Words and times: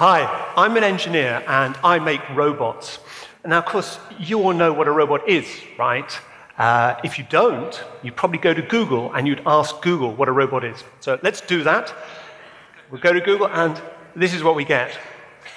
Hi, 0.00 0.50
I'm 0.56 0.78
an 0.78 0.82
engineer 0.82 1.44
and 1.46 1.76
I 1.84 1.98
make 1.98 2.26
robots. 2.30 3.00
Now, 3.44 3.58
of 3.58 3.66
course, 3.66 3.98
you 4.18 4.42
all 4.42 4.54
know 4.54 4.72
what 4.72 4.88
a 4.88 4.90
robot 4.90 5.28
is, 5.28 5.46
right? 5.78 6.10
Uh, 6.56 6.98
if 7.04 7.18
you 7.18 7.26
don't, 7.28 7.84
you'd 8.02 8.16
probably 8.16 8.38
go 8.38 8.54
to 8.54 8.62
Google 8.62 9.12
and 9.12 9.28
you'd 9.28 9.42
ask 9.44 9.82
Google 9.82 10.14
what 10.14 10.26
a 10.26 10.32
robot 10.32 10.64
is. 10.64 10.82
So 11.00 11.20
let's 11.22 11.42
do 11.42 11.62
that. 11.64 11.94
We'll 12.90 13.02
go 13.02 13.12
to 13.12 13.20
Google 13.20 13.48
and 13.48 13.78
this 14.16 14.32
is 14.32 14.42
what 14.42 14.54
we 14.54 14.64
get. 14.64 14.98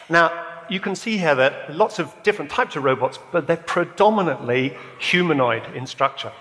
Now, 0.09 0.66
you 0.70 0.82
can 0.82 0.94
see 0.94 1.18
here 1.18 1.36
that 1.36 1.73
lots 1.73 1.98
of 1.98 2.14
different 2.23 2.52
types 2.52 2.75
of 2.75 2.84
robots, 2.84 3.20
but 3.32 3.48
they're 3.48 3.55
predominantly 3.55 4.75
humanoid 5.00 5.73
in 5.73 5.88
structure. 5.88 6.34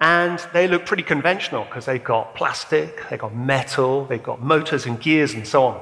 And 0.00 0.38
they 0.54 0.68
look 0.68 0.86
pretty 0.86 1.02
conventional 1.02 1.64
because 1.64 1.84
they've 1.84 2.02
got 2.02 2.34
plastic, 2.34 3.06
they've 3.10 3.18
got 3.18 3.36
metal, 3.36 4.06
they've 4.06 4.22
got 4.22 4.40
motors 4.40 4.86
and 4.86 4.98
gears 4.98 5.34
and 5.34 5.46
so 5.46 5.64
on. 5.64 5.80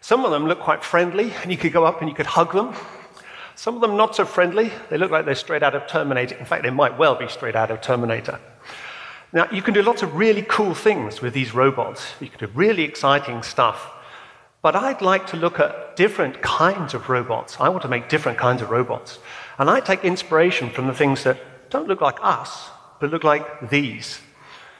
Some 0.00 0.24
of 0.24 0.30
them 0.30 0.46
look 0.46 0.60
quite 0.60 0.82
friendly, 0.82 1.32
and 1.42 1.50
you 1.50 1.58
could 1.58 1.72
go 1.72 1.84
up 1.84 2.00
and 2.00 2.08
you 2.08 2.14
could 2.14 2.26
hug 2.26 2.52
them. 2.52 2.74
Some 3.54 3.74
of 3.74 3.82
them 3.82 3.96
not 3.96 4.16
so 4.16 4.24
friendly. 4.24 4.72
They 4.88 4.96
look 4.96 5.10
like 5.10 5.26
they're 5.26 5.34
straight 5.34 5.62
out 5.62 5.74
of 5.74 5.86
Terminator. 5.86 6.34
In 6.36 6.46
fact, 6.46 6.62
they 6.62 6.70
might 6.70 6.96
well 6.98 7.14
be 7.14 7.28
straight 7.28 7.54
out 7.54 7.70
of 7.70 7.82
Terminator. 7.82 8.40
Now, 9.32 9.48
you 9.52 9.62
can 9.62 9.74
do 9.74 9.82
lots 9.82 10.02
of 10.02 10.14
really 10.14 10.42
cool 10.42 10.74
things 10.74 11.20
with 11.20 11.34
these 11.34 11.54
robots. 11.54 12.14
You 12.20 12.28
can 12.28 12.38
do 12.38 12.50
really 12.54 12.82
exciting 12.82 13.42
stuff. 13.42 13.90
But 14.62 14.76
I'd 14.76 15.02
like 15.02 15.26
to 15.28 15.36
look 15.36 15.60
at 15.60 15.96
different 15.96 16.42
kinds 16.42 16.94
of 16.94 17.08
robots. 17.08 17.58
I 17.60 17.68
want 17.68 17.82
to 17.82 17.88
make 17.88 18.08
different 18.08 18.38
kinds 18.38 18.62
of 18.62 18.70
robots. 18.70 19.18
And 19.58 19.70
I 19.70 19.80
take 19.80 20.04
inspiration 20.04 20.70
from 20.70 20.86
the 20.86 20.94
things 20.94 21.24
that 21.24 21.70
don't 21.70 21.88
look 21.88 22.00
like 22.00 22.18
us, 22.22 22.70
but 22.98 23.10
look 23.10 23.24
like 23.24 23.70
these. 23.70 24.20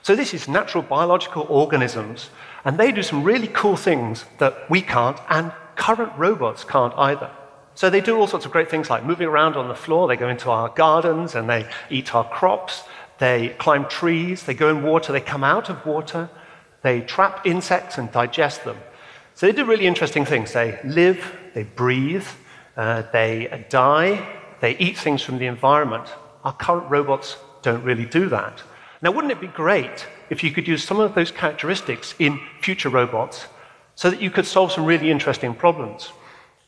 So 0.03 0.17
this 0.17 0.33
is 0.33 0.49
natural 0.49 0.83
biological 0.83 1.47
organisms, 1.49 2.31
and 2.65 2.79
they 2.79 2.93
do 2.93 3.03
some 3.03 3.23
really 3.23 3.49
cool 3.49 3.77
things 3.77 4.25
that 4.39 4.69
we 4.71 4.81
can't, 4.81 5.19
and 5.29 5.53
current 5.77 6.13
robots 6.17 6.65
can't 6.65 6.95
either. 6.97 7.31
So 7.75 7.89
they 7.89 8.01
do 8.01 8.17
all 8.19 8.27
sorts 8.27 8.47
of 8.47 8.53
great 8.53 8.71
things 8.71 8.91
like 8.91 9.05
moving 9.05 9.29
around 9.29 9.57
on 9.57 9.69
the 9.69 9.75
floor, 9.75 10.09
they 10.09 10.17
go 10.17 10.29
into 10.29 10.51
our 10.51 10.69
gardens 10.69 11.35
and 11.35 11.49
they 11.49 11.67
eat 11.89 12.15
our 12.15 12.29
crops, 12.29 12.83
they 13.19 13.51
climb 13.59 13.87
trees, 13.87 14.43
they 14.45 14.55
go 14.55 14.71
in 14.71 14.83
water, 14.83 15.13
they 15.13 15.21
come 15.21 15.45
out 15.45 15.71
of 15.71 15.85
water, 15.87 16.29
they 16.83 17.01
trap 17.03 17.47
insects 17.47 17.99
and 17.99 18.11
digest 18.11 18.65
them. 18.65 18.77
So 19.35 19.47
they 19.47 19.53
do 19.53 19.65
really 19.65 19.87
interesting 19.87 20.25
things. 20.25 20.53
They 20.53 20.79
live, 20.85 21.37
they 21.55 21.63
breathe, 21.63 22.27
uh, 22.77 23.03
they 23.13 23.67
die, 23.71 24.27
they 24.61 24.77
eat 24.77 24.99
things 24.99 25.23
from 25.23 25.39
the 25.39 25.47
environment. 25.47 26.07
Our 26.45 26.53
current 26.53 26.91
robots 26.91 27.37
don't 27.63 27.83
really 27.85 28.07
do 28.07 28.29
that. 28.29 28.63
Now, 29.03 29.13
wouldn't 29.13 29.33
it 29.33 29.41
be 29.41 29.47
great 29.47 30.07
if 30.29 30.45
you 30.45 30.51
could 30.51 30.69
use 30.69 30.85
some 30.85 31.01
of 31.01 31.15
those 31.15 31.31
characteristics 31.31 32.15
in 32.19 32.39
future 32.61 32.91
robots 32.91 33.47
so 33.95 34.11
that 34.11 34.21
you 34.21 34.31
could 34.31 34.47
solve 34.47 34.73
some 34.73 34.85
really 34.85 35.11
interesting 35.11 35.55
problems? 35.55 36.13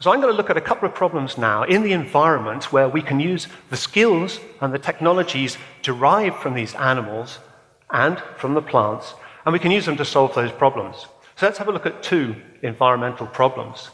So, 0.01 0.11
I'm 0.11 0.21
going 0.21 0.33
to 0.33 0.37
look 0.37 0.49
at 0.49 0.57
a 0.57 0.63
couple 0.63 0.89
of 0.89 0.95
problems 0.95 1.37
now 1.37 1.63
in 1.65 1.83
the 1.83 1.93
environment 1.93 2.73
where 2.73 2.89
we 2.89 3.03
can 3.03 3.21
use 3.21 3.49
the 3.69 3.77
skills 3.77 4.41
and 4.61 4.73
the 4.73 4.79
technologies 4.79 5.59
derived 5.83 6.37
from 6.37 6.55
these 6.55 6.75
animals 6.75 7.39
and 7.91 8.19
from 8.39 8.55
the 8.55 8.63
plants, 8.63 9.15
and 9.45 9.53
we 9.53 9.59
can 9.59 9.71
use 9.71 9.85
them 9.85 9.99
to 9.99 10.05
solve 10.05 10.35
those 10.35 10.53
problems. 10.53 11.07
So, 11.37 11.47
let's 11.47 11.59
have 11.59 11.69
a 11.69 11.73
look 11.73 11.87
at 11.87 12.03
two 12.03 12.35
environmental 12.63 13.27
problems. 13.27 13.91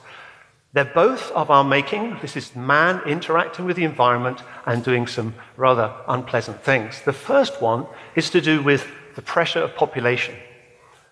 They're 0.74 0.84
both 0.84 1.30
of 1.33 1.50
our 1.50 1.64
making. 1.64 2.19
This 2.20 2.36
is 2.36 2.55
man 2.55 3.00
interacting 3.06 3.64
with 3.64 3.77
the 3.77 3.84
environment 3.84 4.42
and 4.66 4.84
doing 4.84 5.06
some 5.06 5.34
rather 5.56 5.94
unpleasant 6.06 6.62
things. 6.62 7.00
The 7.02 7.12
first 7.12 7.62
one 7.62 7.86
is 8.14 8.28
to 8.30 8.41
do 8.42 8.62
with 8.62 8.86
the 9.14 9.22
pressure 9.22 9.61
of 9.61 9.74
population. 9.74 10.34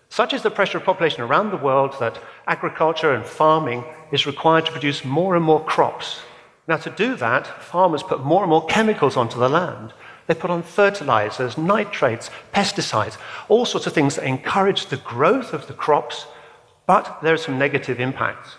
Such 0.09 0.33
is 0.33 0.43
the 0.43 0.51
pressure 0.51 0.77
of 0.77 0.83
population 0.83 1.21
around 1.21 1.49
the 1.49 1.57
world 1.57 1.95
that 1.99 2.21
agriculture 2.45 3.13
and 3.13 3.25
farming 3.25 3.83
is 4.11 4.27
required 4.27 4.65
to 4.67 4.71
produce 4.71 5.03
more 5.03 5.35
and 5.35 5.43
more 5.43 5.63
crops. 5.65 6.21
Now, 6.67 6.77
to 6.77 6.89
do 6.91 7.15
that, 7.15 7.47
farmers 7.47 8.03
put 8.03 8.23
more 8.23 8.43
and 8.43 8.49
more 8.49 8.65
chemicals 8.67 9.17
onto 9.17 9.39
the 9.39 9.49
land. 9.49 9.93
They 10.27 10.35
put 10.35 10.51
on 10.51 10.61
fertilizers, 10.61 11.57
nitrates, 11.57 12.29
pesticides, 12.53 13.17
all 13.47 13.65
sorts 13.65 13.87
of 13.87 13.93
things 13.93 14.15
that 14.15 14.25
encourage 14.25 14.85
the 14.85 14.97
growth 14.97 15.53
of 15.53 15.67
the 15.67 15.73
crops, 15.73 16.27
but 16.85 17.19
there 17.21 17.33
are 17.33 17.37
some 17.37 17.57
negative 17.57 17.99
impacts. 17.99 18.57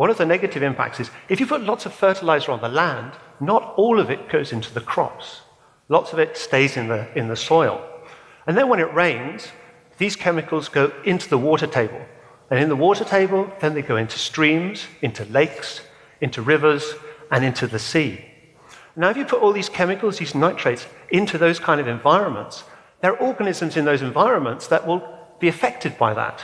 One 0.00 0.08
of 0.08 0.16
the 0.16 0.24
negative 0.24 0.62
impacts 0.62 0.98
is 0.98 1.10
if 1.28 1.40
you 1.40 1.46
put 1.46 1.60
lots 1.60 1.84
of 1.84 1.92
fertilizer 1.92 2.52
on 2.52 2.62
the 2.62 2.70
land, 2.70 3.12
not 3.38 3.74
all 3.76 4.00
of 4.00 4.08
it 4.08 4.30
goes 4.30 4.50
into 4.50 4.72
the 4.72 4.80
crops. 4.80 5.42
Lots 5.90 6.14
of 6.14 6.18
it 6.18 6.38
stays 6.38 6.78
in 6.78 6.88
the, 6.88 7.06
in 7.14 7.28
the 7.28 7.36
soil. 7.36 7.86
And 8.46 8.56
then 8.56 8.70
when 8.70 8.80
it 8.80 8.94
rains, 8.94 9.48
these 9.98 10.16
chemicals 10.16 10.70
go 10.70 10.90
into 11.04 11.28
the 11.28 11.36
water 11.36 11.66
table. 11.66 12.00
And 12.48 12.58
in 12.58 12.70
the 12.70 12.76
water 12.76 13.04
table, 13.04 13.52
then 13.60 13.74
they 13.74 13.82
go 13.82 13.98
into 13.98 14.18
streams, 14.18 14.86
into 15.02 15.26
lakes, 15.26 15.82
into 16.22 16.40
rivers, 16.40 16.94
and 17.30 17.44
into 17.44 17.66
the 17.66 17.78
sea. 17.78 18.24
Now, 18.96 19.10
if 19.10 19.18
you 19.18 19.26
put 19.26 19.42
all 19.42 19.52
these 19.52 19.68
chemicals, 19.68 20.16
these 20.16 20.34
nitrates, 20.34 20.86
into 21.10 21.36
those 21.36 21.58
kind 21.58 21.78
of 21.78 21.88
environments, 21.88 22.64
there 23.02 23.12
are 23.12 23.18
organisms 23.18 23.76
in 23.76 23.84
those 23.84 24.00
environments 24.00 24.66
that 24.68 24.86
will 24.86 25.02
be 25.40 25.48
affected 25.48 25.98
by 25.98 26.14
that. 26.14 26.42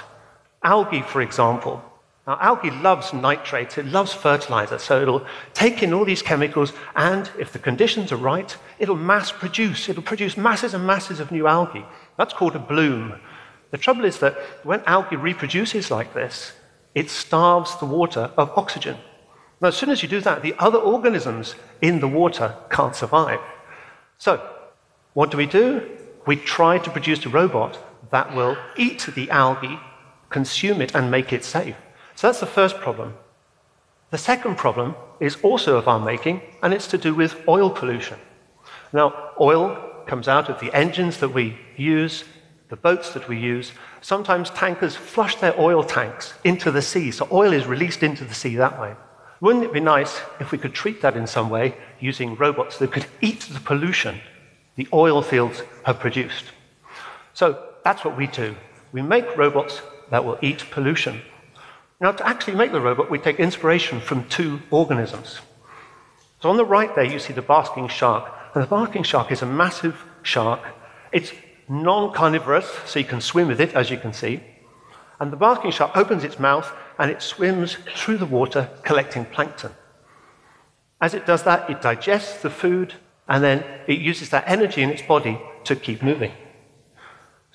Algae, 0.62 1.00
for 1.00 1.22
example, 1.22 1.82
now, 2.26 2.36
algae 2.40 2.72
loves 2.72 3.12
nitrates, 3.12 3.78
it 3.78 3.86
loves 3.86 4.12
fertilizer, 4.12 4.80
so 4.80 5.00
it'll 5.00 5.24
take 5.54 5.84
in 5.84 5.94
all 5.94 6.04
these 6.04 6.22
chemicals, 6.22 6.72
and 6.96 7.30
if 7.38 7.52
the 7.52 7.60
conditions 7.60 8.10
are 8.10 8.16
right, 8.16 8.56
it'll 8.80 8.96
mass 8.96 9.30
produce. 9.30 9.88
It'll 9.88 10.02
produce 10.02 10.36
masses 10.36 10.74
and 10.74 10.84
masses 10.84 11.20
of 11.20 11.30
new 11.30 11.46
algae. 11.46 11.86
That's 12.18 12.34
called 12.34 12.56
a 12.56 12.58
bloom. 12.58 13.20
The 13.70 13.78
trouble 13.78 14.04
is 14.04 14.18
that 14.18 14.34
when 14.64 14.82
algae 14.86 15.14
reproduces 15.14 15.88
like 15.92 16.14
this, 16.14 16.52
it 16.96 17.10
starves 17.10 17.78
the 17.78 17.86
water 17.86 18.32
of 18.36 18.50
oxygen. 18.58 18.96
Now, 19.60 19.68
as 19.68 19.76
soon 19.76 19.90
as 19.90 20.02
you 20.02 20.08
do 20.08 20.20
that, 20.22 20.42
the 20.42 20.56
other 20.58 20.78
organisms 20.78 21.54
in 21.80 22.00
the 22.00 22.08
water 22.08 22.56
can't 22.70 22.96
survive. 22.96 23.40
So, 24.18 24.44
what 25.14 25.30
do 25.30 25.36
we 25.36 25.46
do? 25.46 25.96
We 26.26 26.34
try 26.34 26.78
to 26.78 26.90
produce 26.90 27.24
a 27.24 27.28
robot 27.28 27.78
that 28.10 28.34
will 28.34 28.56
eat 28.76 29.08
the 29.14 29.30
algae, 29.30 29.78
consume 30.28 30.80
it, 30.80 30.92
and 30.92 31.08
make 31.08 31.32
it 31.32 31.44
safe. 31.44 31.76
So 32.16 32.26
that's 32.26 32.40
the 32.40 32.46
first 32.46 32.78
problem. 32.78 33.14
The 34.10 34.18
second 34.18 34.56
problem 34.56 34.94
is 35.20 35.36
also 35.42 35.76
of 35.76 35.86
our 35.86 36.00
making, 36.00 36.40
and 36.62 36.72
it's 36.72 36.86
to 36.88 36.98
do 36.98 37.14
with 37.14 37.46
oil 37.46 37.70
pollution. 37.70 38.18
Now, 38.92 39.32
oil 39.38 39.76
comes 40.06 40.26
out 40.26 40.48
of 40.48 40.58
the 40.58 40.72
engines 40.74 41.18
that 41.18 41.28
we 41.28 41.58
use, 41.76 42.24
the 42.68 42.76
boats 42.76 43.12
that 43.12 43.28
we 43.28 43.38
use. 43.38 43.72
Sometimes 44.00 44.50
tankers 44.50 44.96
flush 44.96 45.36
their 45.36 45.58
oil 45.60 45.84
tanks 45.84 46.34
into 46.42 46.70
the 46.70 46.82
sea, 46.82 47.10
so 47.10 47.28
oil 47.30 47.52
is 47.52 47.66
released 47.66 48.02
into 48.02 48.24
the 48.24 48.34
sea 48.34 48.56
that 48.56 48.80
way. 48.80 48.94
Wouldn't 49.40 49.64
it 49.64 49.72
be 49.72 49.80
nice 49.80 50.20
if 50.40 50.50
we 50.50 50.58
could 50.58 50.72
treat 50.72 51.02
that 51.02 51.16
in 51.16 51.26
some 51.26 51.50
way 51.50 51.76
using 52.00 52.36
robots 52.36 52.78
that 52.78 52.92
could 52.92 53.06
eat 53.20 53.40
the 53.42 53.60
pollution 53.60 54.20
the 54.76 54.88
oil 54.92 55.20
fields 55.20 55.62
have 55.84 56.00
produced? 56.00 56.46
So 57.34 57.62
that's 57.84 58.04
what 58.04 58.16
we 58.16 58.26
do. 58.26 58.56
We 58.92 59.02
make 59.02 59.36
robots 59.36 59.82
that 60.10 60.24
will 60.24 60.38
eat 60.40 60.64
pollution. 60.70 61.20
Now, 62.00 62.12
to 62.12 62.26
actually 62.26 62.56
make 62.56 62.72
the 62.72 62.80
robot, 62.80 63.10
we 63.10 63.18
take 63.18 63.40
inspiration 63.40 64.00
from 64.00 64.28
two 64.28 64.60
organisms. 64.70 65.40
So 66.42 66.50
on 66.50 66.58
the 66.58 66.64
right 66.64 66.94
there, 66.94 67.04
you 67.04 67.18
see 67.18 67.32
the 67.32 67.42
basking 67.42 67.88
shark. 67.88 68.30
And 68.54 68.62
the 68.62 68.68
basking 68.68 69.02
shark 69.02 69.32
is 69.32 69.42
a 69.42 69.46
massive 69.46 70.04
shark. 70.22 70.60
It's 71.10 71.32
non 71.68 72.12
carnivorous, 72.12 72.70
so 72.84 72.98
you 72.98 73.04
can 73.04 73.20
swim 73.20 73.48
with 73.48 73.60
it, 73.60 73.74
as 73.74 73.90
you 73.90 73.96
can 73.96 74.12
see. 74.12 74.42
And 75.18 75.32
the 75.32 75.36
basking 75.36 75.70
shark 75.70 75.96
opens 75.96 76.24
its 76.24 76.38
mouth 76.38 76.70
and 76.98 77.10
it 77.10 77.22
swims 77.22 77.76
through 77.94 78.18
the 78.18 78.26
water 78.26 78.68
collecting 78.82 79.24
plankton. 79.24 79.72
As 81.00 81.14
it 81.14 81.26
does 81.26 81.42
that, 81.44 81.68
it 81.70 81.80
digests 81.80 82.42
the 82.42 82.50
food 82.50 82.94
and 83.28 83.42
then 83.42 83.64
it 83.86 83.98
uses 83.98 84.30
that 84.30 84.44
energy 84.46 84.82
in 84.82 84.90
its 84.90 85.02
body 85.02 85.40
to 85.64 85.74
keep 85.76 86.02
moving. 86.02 86.32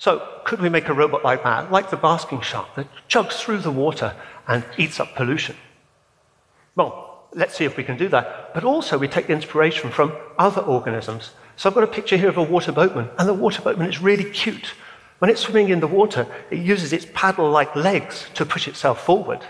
So, 0.02 0.18
could 0.42 0.60
we 0.60 0.68
make 0.68 0.88
a 0.88 0.92
robot 0.92 1.22
like 1.22 1.44
that, 1.44 1.70
like 1.70 1.90
the 1.90 1.96
basking 1.96 2.40
shark, 2.40 2.74
that 2.74 2.88
chugs 3.08 3.34
through 3.34 3.58
the 3.58 3.70
water 3.70 4.16
and 4.48 4.64
eats 4.76 4.98
up 4.98 5.14
pollution? 5.14 5.54
Well, 6.74 7.28
let's 7.34 7.54
see 7.54 7.66
if 7.66 7.76
we 7.76 7.84
can 7.84 7.96
do 7.96 8.08
that. 8.08 8.52
But 8.52 8.64
also, 8.64 8.98
we 8.98 9.06
take 9.06 9.30
inspiration 9.30 9.92
from 9.92 10.12
other 10.40 10.60
organisms. 10.60 11.30
So, 11.54 11.68
I've 11.68 11.76
got 11.76 11.84
a 11.84 11.86
picture 11.98 12.16
here 12.16 12.30
of 12.30 12.36
a 12.36 12.42
water 12.42 12.72
boatman, 12.72 13.10
and 13.16 13.28
the 13.28 13.32
water 13.32 13.62
boatman 13.62 13.88
is 13.88 14.02
really 14.02 14.28
cute. 14.28 14.74
When 15.20 15.30
it's 15.30 15.42
swimming 15.42 15.68
in 15.68 15.78
the 15.78 15.86
water, 15.86 16.26
it 16.50 16.58
uses 16.58 16.92
its 16.92 17.06
paddle 17.14 17.48
like 17.48 17.76
legs 17.76 18.26
to 18.34 18.44
push 18.44 18.66
itself 18.66 19.06
forward. 19.06 19.44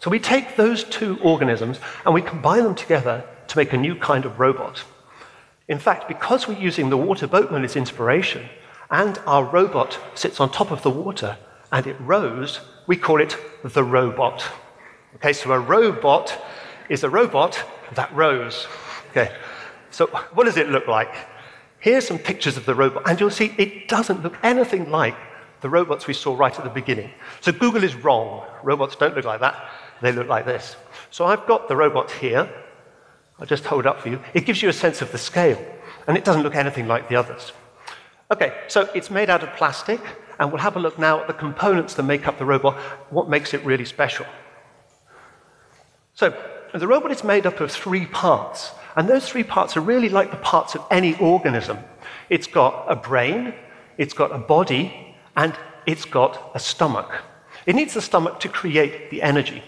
So, 0.00 0.10
we 0.10 0.18
take 0.18 0.56
those 0.56 0.84
two 0.84 1.18
organisms 1.22 1.80
and 2.04 2.12
we 2.12 2.20
combine 2.20 2.64
them 2.64 2.74
together 2.74 3.24
to 3.48 3.56
make 3.56 3.72
a 3.72 3.78
new 3.78 3.96
kind 3.96 4.26
of 4.26 4.38
robot. 4.38 4.84
In 5.68 5.78
fact, 5.78 6.06
because 6.06 6.46
we're 6.46 6.58
using 6.58 6.90
the 6.90 6.98
water 6.98 7.26
boatman 7.26 7.64
as 7.64 7.76
inspiration, 7.76 8.46
and 8.90 9.18
our 9.26 9.44
robot 9.44 9.98
sits 10.14 10.40
on 10.40 10.50
top 10.50 10.70
of 10.70 10.82
the 10.82 10.90
water 10.90 11.36
and 11.72 11.86
it 11.86 11.96
rows, 12.00 12.60
we 12.86 12.96
call 12.96 13.20
it 13.20 13.36
the 13.62 13.84
Row-bot. 13.84 14.44
Okay, 15.16 15.32
so 15.32 15.52
a 15.52 15.58
Row-bot 15.58 16.36
is 16.88 17.04
a 17.04 17.10
robot 17.10 17.62
that 17.94 18.12
rows. 18.14 18.66
Okay, 19.10 19.32
so 19.90 20.06
what 20.34 20.44
does 20.44 20.56
it 20.56 20.68
look 20.68 20.86
like? 20.86 21.14
Here's 21.78 22.06
some 22.06 22.18
pictures 22.18 22.56
of 22.56 22.66
the 22.66 22.74
robot, 22.74 23.04
and 23.08 23.18
you'll 23.18 23.30
see 23.30 23.54
it 23.56 23.88
doesn't 23.88 24.22
look 24.22 24.36
anything 24.42 24.90
like 24.90 25.16
the 25.60 25.70
robots 25.70 26.06
we 26.06 26.14
saw 26.14 26.36
right 26.36 26.56
at 26.56 26.64
the 26.64 26.70
beginning. 26.70 27.10
So 27.40 27.52
Google 27.52 27.84
is 27.84 27.94
wrong. 27.94 28.46
Robots 28.62 28.96
don't 28.96 29.14
look 29.14 29.24
like 29.24 29.40
that. 29.40 29.70
they 30.02 30.12
look 30.12 30.28
like 30.28 30.46
this. 30.46 30.76
So 31.10 31.26
I've 31.26 31.46
got 31.46 31.68
the 31.68 31.76
robot 31.76 32.10
here. 32.10 32.50
I'll 33.38 33.46
just 33.46 33.64
hold 33.64 33.86
it 33.86 33.86
up 33.86 34.00
for 34.00 34.08
you. 34.08 34.20
It 34.34 34.44
gives 34.46 34.62
you 34.62 34.68
a 34.68 34.72
sense 34.72 35.00
of 35.00 35.12
the 35.12 35.18
scale, 35.18 35.58
and 36.06 36.16
it 36.16 36.24
doesn't 36.24 36.42
look 36.42 36.54
anything 36.54 36.86
like 36.86 37.08
the 37.08 37.16
others. 37.16 37.52
Okay, 38.32 38.56
so 38.68 38.88
it's 38.94 39.10
made 39.10 39.28
out 39.28 39.42
of 39.42 39.52
plastic, 39.56 40.00
and 40.38 40.52
we'll 40.52 40.60
have 40.60 40.76
a 40.76 40.80
look 40.80 40.98
now 40.98 41.20
at 41.20 41.26
the 41.26 41.32
components 41.32 41.94
that 41.94 42.04
make 42.04 42.28
up 42.28 42.38
the 42.38 42.44
robot, 42.44 42.76
what 43.10 43.28
makes 43.28 43.54
it 43.54 43.64
really 43.64 43.84
special. 43.84 44.24
So, 46.14 46.40
the 46.72 46.86
robot 46.86 47.10
is 47.10 47.24
made 47.24 47.44
up 47.44 47.60
of 47.60 47.72
three 47.72 48.06
parts, 48.06 48.70
and 48.94 49.08
those 49.08 49.28
three 49.28 49.42
parts 49.42 49.76
are 49.76 49.80
really 49.80 50.08
like 50.08 50.30
the 50.30 50.36
parts 50.36 50.76
of 50.76 50.84
any 50.92 51.16
organism. 51.18 51.78
It's 52.28 52.46
got 52.46 52.84
a 52.88 52.94
brain, 52.94 53.52
it's 53.98 54.14
got 54.14 54.30
a 54.30 54.38
body, 54.38 55.16
and 55.36 55.52
it's 55.86 56.04
got 56.04 56.52
a 56.54 56.60
stomach. 56.60 57.10
It 57.66 57.74
needs 57.74 57.94
the 57.94 58.02
stomach 58.02 58.38
to 58.40 58.48
create 58.48 59.10
the 59.10 59.22
energy. 59.22 59.62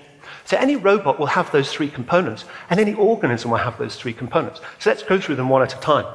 So 0.44 0.56
any 0.56 0.76
robot 0.76 1.18
will 1.18 1.26
have 1.26 1.50
those 1.50 1.72
three 1.72 1.90
components, 1.90 2.44
and 2.70 2.78
any 2.78 2.94
organism 2.94 3.50
will 3.50 3.58
have 3.58 3.76
those 3.78 3.96
three 3.96 4.12
components. 4.12 4.60
So 4.78 4.90
let's 4.90 5.02
go 5.02 5.20
through 5.20 5.36
them 5.36 5.48
one 5.48 5.62
at 5.62 5.74
a 5.74 5.80
time. 5.80 6.06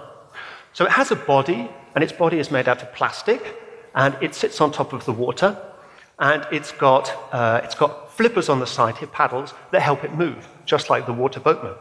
So 0.72 0.86
it 0.86 0.92
has 0.92 1.12
a 1.12 1.16
body, 1.16 1.70
and 1.98 2.04
its 2.04 2.14
body 2.14 2.38
is 2.38 2.52
made 2.52 2.70
out 2.70 2.84
of 2.84 2.94
plastic, 2.94 3.60
and 3.96 4.16
it 4.22 4.36
sits 4.36 4.62
on 4.62 4.72
top 4.72 4.94
of 4.94 5.04
the 5.06 5.12
water, 5.12 5.60
and 6.20 6.46
it's 6.52 6.72
got, 6.72 7.12
uh, 7.32 7.60
it's 7.64 7.74
got 7.74 8.16
flippers 8.16 8.50
on 8.50 8.60
the 8.60 8.68
side 8.68 8.96
here, 9.00 9.08
paddles, 9.08 9.56
that 9.72 9.82
help 9.82 10.04
it 10.04 10.14
move, 10.14 10.48
just 10.64 10.92
like 10.92 11.08
the 11.08 11.12
water 11.12 11.40
boatman. 11.40 11.74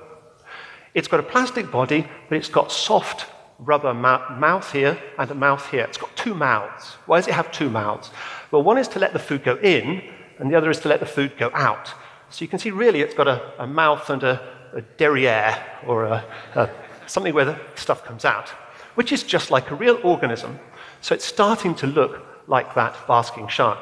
It's 0.95 1.07
got 1.07 1.21
a 1.21 1.23
plastic 1.23 1.71
body, 1.71 2.09
but 2.31 2.39
it's 2.39 2.49
got 2.49 2.73
soft 2.73 3.27
rubber 3.59 3.93
mouth 3.93 4.73
here 4.73 4.99
and 5.19 5.31
a 5.31 5.35
mouth 5.35 5.71
here. 5.71 5.85
It's 5.85 5.99
got 5.99 6.17
two 6.17 6.35
mouths. 6.35 6.95
Why 7.05 7.19
does 7.19 7.29
it 7.29 7.35
have 7.35 7.53
two 7.53 7.69
mouths? 7.69 8.11
Well, 8.51 8.63
one 8.63 8.79
is 8.79 8.89
to 8.89 8.99
let 8.99 9.13
the 9.13 9.19
food 9.19 9.45
go 9.45 9.57
in, 9.57 10.03
and 10.39 10.51
the 10.51 10.57
other 10.57 10.71
is 10.71 10.81
to 10.81 10.89
let 10.89 11.01
the 11.01 11.05
food 11.05 11.37
go 11.37 11.51
out. 11.53 11.93
So 12.31 12.43
you 12.43 12.49
can 12.49 12.59
see 12.59 12.71
really 12.71 13.03
it's 13.03 13.13
got 13.13 13.29
a, 13.29 13.53
a 13.59 13.67
mouth 13.67 14.09
and 14.09 14.23
a, 14.23 14.41
a 14.73 14.81
derriere, 14.81 15.63
or 15.87 16.07
a, 16.07 16.25
a, 16.55 16.71
something 17.07 17.35
where 17.35 17.45
the 17.45 17.61
stuff 17.75 18.03
comes 18.03 18.25
out, 18.25 18.51
which 18.97 19.13
is 19.13 19.23
just 19.23 19.51
like 19.51 19.71
a 19.71 19.75
real 19.75 19.99
organism. 20.03 20.59
So 21.01 21.15
it's 21.15 21.25
starting 21.25 21.75
to 21.77 21.87
look 21.87 22.27
like 22.49 22.75
that 22.75 22.97
basking 23.07 23.49
shark. 23.49 23.79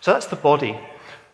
So 0.00 0.12
that's 0.12 0.26
the 0.26 0.36
body. 0.36 0.78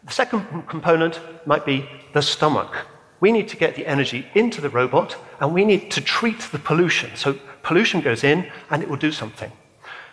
The 0.04 0.12
second 0.12 0.66
component 0.68 1.20
might 1.46 1.66
be 1.66 1.88
the 2.14 2.22
stomach. 2.22 2.86
We 3.20 3.32
need 3.32 3.48
to 3.48 3.56
get 3.56 3.74
the 3.74 3.86
energy 3.86 4.26
into 4.34 4.60
the 4.60 4.70
robot, 4.70 5.16
and 5.40 5.52
we 5.52 5.64
need 5.64 5.90
to 5.90 6.00
treat 6.00 6.40
the 6.40 6.58
pollution. 6.58 7.10
So 7.16 7.34
pollution 7.62 8.00
goes 8.00 8.24
in, 8.24 8.50
and 8.70 8.82
it 8.82 8.88
will 8.88 8.96
do 8.96 9.12
something. 9.12 9.52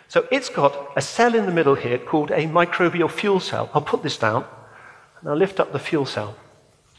So 0.08 0.26
it's 0.30 0.48
got 0.48 0.92
a 0.96 1.00
cell 1.00 1.34
in 1.34 1.46
the 1.46 1.52
middle 1.52 1.76
here 1.76 1.98
called 1.98 2.30
a 2.30 2.46
microbial 2.46 3.10
fuel 3.10 3.40
cell. 3.40 3.70
I'll 3.74 3.80
put 3.80 4.02
this 4.02 4.18
down, 4.18 4.44
and 5.20 5.30
I'll 5.30 5.36
lift 5.36 5.60
up 5.60 5.72
the 5.72 5.78
fuel 5.78 6.06
cell 6.06 6.36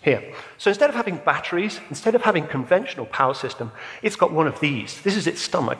here. 0.01 0.33
So 0.57 0.69
instead 0.69 0.89
of 0.89 0.95
having 0.95 1.17
batteries, 1.17 1.79
instead 1.89 2.15
of 2.15 2.21
having 2.21 2.47
conventional 2.47 3.05
power 3.07 3.33
system, 3.33 3.71
it's 4.01 4.15
got 4.15 4.31
one 4.31 4.47
of 4.47 4.59
these. 4.59 5.01
This 5.01 5.15
is 5.15 5.27
its 5.27 5.41
stomach. 5.41 5.79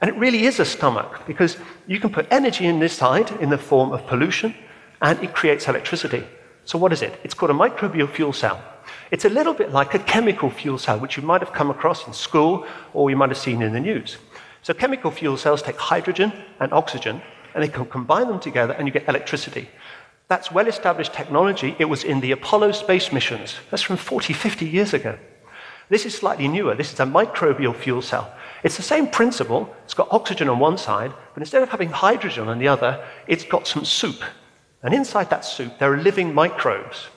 And 0.00 0.08
it 0.08 0.16
really 0.16 0.44
is 0.44 0.60
a 0.60 0.64
stomach 0.64 1.26
because 1.26 1.56
you 1.86 1.98
can 1.98 2.10
put 2.10 2.26
energy 2.30 2.66
in 2.66 2.78
this 2.78 2.92
side 2.92 3.30
in 3.40 3.50
the 3.50 3.58
form 3.58 3.92
of 3.92 4.06
pollution, 4.06 4.54
and 5.00 5.22
it 5.22 5.34
creates 5.34 5.68
electricity. 5.68 6.24
So 6.64 6.78
what 6.78 6.92
is 6.92 7.02
it? 7.02 7.18
It's 7.24 7.34
called 7.34 7.50
a 7.50 7.54
microbial 7.54 8.08
fuel 8.10 8.32
cell. 8.32 8.62
It's 9.10 9.24
a 9.24 9.28
little 9.28 9.54
bit 9.54 9.72
like 9.72 9.94
a 9.94 9.98
chemical 9.98 10.50
fuel 10.50 10.78
cell, 10.78 10.98
which 10.98 11.16
you 11.16 11.22
might 11.22 11.40
have 11.40 11.52
come 11.52 11.70
across 11.70 12.06
in 12.06 12.12
school 12.12 12.66
or 12.92 13.10
you 13.10 13.16
might 13.16 13.30
have 13.30 13.38
seen 13.38 13.62
in 13.62 13.72
the 13.72 13.80
news. 13.80 14.18
So 14.62 14.74
chemical 14.74 15.10
fuel 15.10 15.36
cells 15.36 15.62
take 15.62 15.76
hydrogen 15.76 16.32
and 16.60 16.72
oxygen, 16.72 17.22
and 17.54 17.64
they 17.64 17.68
can 17.68 17.86
combine 17.86 18.28
them 18.28 18.38
together, 18.38 18.74
and 18.74 18.86
you 18.86 18.92
get 18.92 19.08
electricity. 19.08 19.68
That's 20.28 20.52
well 20.52 20.68
established 20.68 21.14
technology. 21.14 21.74
It 21.78 21.86
was 21.86 22.04
in 22.04 22.20
the 22.20 22.32
Apollo 22.32 22.72
space 22.72 23.12
missions. 23.12 23.56
That's 23.70 23.82
from 23.82 23.96
40, 23.96 24.34
50 24.34 24.66
years 24.66 24.92
ago. 24.92 25.18
This 25.88 26.04
is 26.04 26.14
slightly 26.14 26.48
newer. 26.48 26.74
This 26.74 26.92
is 26.92 27.00
a 27.00 27.04
microbial 27.04 27.74
fuel 27.74 28.02
cell. 28.02 28.30
It's 28.62 28.76
the 28.76 28.82
same 28.82 29.08
principle. 29.08 29.74
It's 29.84 29.94
got 29.94 30.12
oxygen 30.12 30.50
on 30.50 30.58
one 30.58 30.76
side, 30.76 31.12
but 31.32 31.42
instead 31.42 31.62
of 31.62 31.70
having 31.70 31.88
hydrogen 31.88 32.48
on 32.48 32.58
the 32.58 32.68
other, 32.68 33.02
it's 33.26 33.44
got 33.44 33.66
some 33.66 33.86
soup. 33.86 34.22
And 34.82 34.92
inside 34.92 35.30
that 35.30 35.46
soup, 35.46 35.78
there 35.78 35.92
are 35.92 35.96
living 35.96 36.34
microbes. 36.34 37.08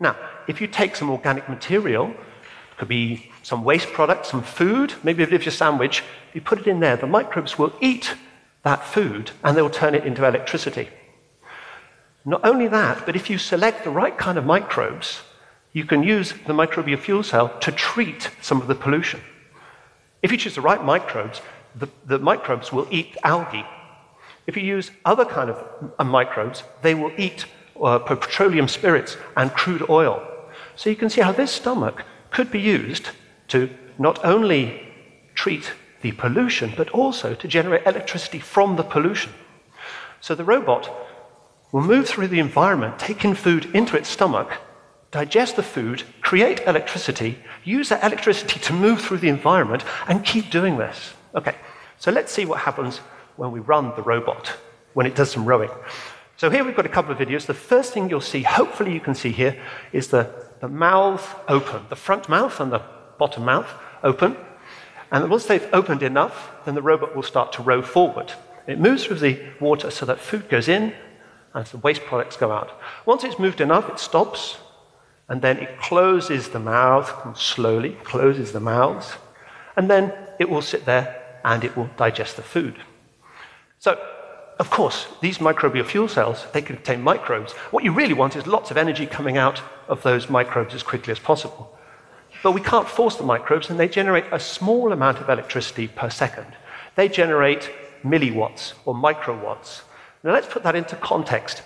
Now, 0.00 0.16
if 0.48 0.60
you 0.60 0.66
take 0.66 0.96
some 0.96 1.10
organic 1.10 1.48
material, 1.50 2.10
it 2.10 2.78
could 2.78 2.88
be 2.88 3.30
some 3.42 3.62
waste 3.62 3.88
product, 3.88 4.24
some 4.24 4.42
food, 4.42 4.94
maybe 5.02 5.22
a 5.22 5.26
bit 5.26 5.34
of 5.34 5.44
your 5.44 5.52
sandwich, 5.52 6.02
you 6.32 6.40
put 6.40 6.58
it 6.58 6.66
in 6.66 6.80
there, 6.80 6.96
the 6.96 7.06
microbes 7.06 7.58
will 7.58 7.74
eat 7.82 8.14
that 8.62 8.84
food 8.84 9.32
and 9.42 9.54
they'll 9.54 9.68
turn 9.68 9.94
it 9.94 10.06
into 10.06 10.26
electricity. 10.26 10.88
Not 12.24 12.44
only 12.44 12.68
that, 12.68 13.04
but 13.04 13.16
if 13.16 13.28
you 13.28 13.38
select 13.38 13.84
the 13.84 13.90
right 13.90 14.16
kind 14.16 14.38
of 14.38 14.46
microbes, 14.46 15.20
you 15.72 15.84
can 15.84 16.02
use 16.02 16.32
the 16.46 16.54
microbial 16.54 16.98
fuel 16.98 17.22
cell 17.22 17.58
to 17.58 17.72
treat 17.72 18.30
some 18.40 18.60
of 18.60 18.66
the 18.66 18.74
pollution. 18.74 19.20
If 20.22 20.32
you 20.32 20.38
choose 20.38 20.54
the 20.54 20.62
right 20.62 20.82
microbes, 20.82 21.42
the, 21.74 21.88
the 22.06 22.18
microbes 22.18 22.72
will 22.72 22.86
eat 22.90 23.16
algae. 23.24 23.66
If 24.46 24.56
you 24.56 24.62
use 24.62 24.90
other 25.04 25.24
kind 25.24 25.50
of 25.50 25.92
uh, 25.98 26.04
microbes, 26.04 26.62
they 26.82 26.94
will 26.94 27.12
eat 27.18 27.46
uh, 27.82 27.98
petroleum 27.98 28.68
spirits 28.68 29.16
and 29.36 29.52
crude 29.52 29.84
oil. 29.90 30.26
So 30.76 30.90
you 30.90 30.96
can 30.96 31.10
see 31.10 31.20
how 31.20 31.32
this 31.32 31.50
stomach 31.50 32.04
could 32.30 32.50
be 32.50 32.60
used 32.60 33.10
to 33.48 33.68
not 33.98 34.24
only 34.24 34.80
treat 35.34 35.72
the 36.00 36.12
pollution, 36.12 36.72
but 36.76 36.90
also 36.90 37.34
to 37.34 37.48
generate 37.48 37.86
electricity 37.86 38.38
from 38.38 38.76
the 38.76 38.82
pollution. 38.82 39.32
So 40.20 40.34
the 40.34 40.44
robot 40.44 40.90
will 41.74 41.82
move 41.82 42.08
through 42.08 42.28
the 42.28 42.38
environment, 42.38 42.96
take 43.00 43.24
in 43.24 43.34
food 43.34 43.64
into 43.74 43.96
its 43.96 44.08
stomach, 44.08 44.48
digest 45.10 45.56
the 45.56 45.62
food, 45.62 46.04
create 46.20 46.60
electricity, 46.68 47.36
use 47.64 47.88
that 47.88 48.04
electricity 48.04 48.60
to 48.60 48.72
move 48.72 49.00
through 49.00 49.16
the 49.18 49.28
environment, 49.28 49.82
and 50.06 50.24
keep 50.24 50.50
doing 50.50 50.76
this. 50.76 51.14
Okay, 51.34 51.56
so 51.98 52.12
let's 52.12 52.30
see 52.30 52.44
what 52.44 52.60
happens 52.60 52.98
when 53.34 53.50
we 53.50 53.58
run 53.58 53.92
the 53.96 54.02
robot, 54.02 54.56
when 54.92 55.04
it 55.04 55.16
does 55.16 55.32
some 55.32 55.44
rowing. 55.44 55.70
So 56.36 56.48
here 56.48 56.62
we've 56.62 56.76
got 56.76 56.86
a 56.86 56.88
couple 56.96 57.10
of 57.10 57.18
videos. 57.18 57.46
The 57.46 57.54
first 57.54 57.92
thing 57.92 58.08
you'll 58.08 58.20
see, 58.20 58.42
hopefully 58.42 58.92
you 58.92 59.00
can 59.00 59.16
see 59.16 59.32
here, 59.32 59.60
is 59.92 60.06
the, 60.06 60.30
the 60.60 60.68
mouth 60.68 61.40
open, 61.48 61.86
the 61.88 61.96
front 61.96 62.28
mouth 62.28 62.60
and 62.60 62.70
the 62.70 62.82
bottom 63.18 63.44
mouth 63.44 63.68
open. 64.04 64.36
And 65.10 65.28
once 65.28 65.46
they've 65.46 65.68
opened 65.72 66.04
enough, 66.04 66.52
then 66.66 66.76
the 66.76 66.82
robot 66.82 67.16
will 67.16 67.24
start 67.24 67.52
to 67.54 67.64
row 67.64 67.82
forward. 67.82 68.32
It 68.68 68.78
moves 68.78 69.04
through 69.04 69.18
the 69.18 69.42
water 69.58 69.90
so 69.90 70.06
that 70.06 70.20
food 70.20 70.48
goes 70.48 70.68
in 70.68 70.94
and 71.54 71.66
the 71.66 71.78
waste 71.78 72.04
products 72.04 72.36
go 72.36 72.52
out. 72.52 72.78
Once 73.06 73.24
it's 73.24 73.38
moved 73.38 73.60
enough, 73.60 73.88
it 73.88 73.98
stops, 73.98 74.58
and 75.28 75.40
then 75.40 75.58
it 75.58 75.80
closes 75.80 76.50
the 76.50 76.58
mouth 76.58 77.38
slowly, 77.38 77.96
closes 78.04 78.52
the 78.52 78.60
mouths, 78.60 79.14
and 79.76 79.90
then 79.90 80.12
it 80.38 80.50
will 80.50 80.62
sit 80.62 80.84
there 80.84 81.22
and 81.44 81.64
it 81.64 81.76
will 81.76 81.88
digest 81.96 82.36
the 82.36 82.42
food. 82.42 82.76
So 83.78 83.98
of 84.58 84.70
course, 84.70 85.08
these 85.20 85.38
microbial 85.38 85.84
fuel 85.84 86.06
cells, 86.06 86.46
they 86.52 86.62
contain 86.62 87.02
microbes. 87.02 87.52
What 87.72 87.82
you 87.82 87.92
really 87.92 88.14
want 88.14 88.36
is 88.36 88.46
lots 88.46 88.70
of 88.70 88.76
energy 88.76 89.04
coming 89.04 89.36
out 89.36 89.60
of 89.88 90.02
those 90.02 90.30
microbes 90.30 90.74
as 90.74 90.82
quickly 90.82 91.10
as 91.10 91.18
possible. 91.18 91.76
But 92.42 92.52
we 92.52 92.60
can't 92.60 92.88
force 92.88 93.16
the 93.16 93.24
microbes, 93.24 93.68
and 93.68 93.80
they 93.80 93.88
generate 93.88 94.26
a 94.30 94.38
small 94.38 94.92
amount 94.92 95.18
of 95.18 95.28
electricity 95.28 95.88
per 95.88 96.08
second. 96.08 96.46
They 96.94 97.08
generate 97.08 97.70
milliwatts 98.04 98.74
or 98.84 98.94
microwatts. 98.94 99.82
Now 100.24 100.32
let's 100.32 100.48
put 100.48 100.62
that 100.62 100.74
into 100.74 100.96
context. 100.96 101.62